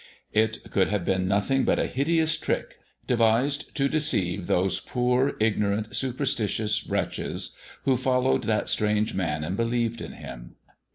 It 0.33 0.71
could 0.71 0.87
have 0.87 1.05
been 1.05 1.27
nothing 1.27 1.63
but 1.63 1.77
a 1.77 1.85
hideous 1.85 2.35
trick, 2.35 2.79
devised 3.05 3.75
to 3.75 3.87
deceive 3.87 4.47
those 4.47 4.79
poor, 4.79 5.35
ignorant, 5.39 5.95
superstitious 5.95 6.87
wretches 6.87 7.55
who 7.83 7.97
followed 7.97 8.45
that 8.45 8.67
strange 8.67 9.13
Man 9.13 9.43
and 9.43 9.55
believed 9.55 10.01
in 10.01 10.13
Him. 10.13 10.55